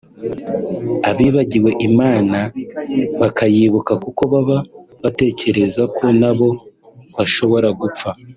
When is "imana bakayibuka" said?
1.89-3.93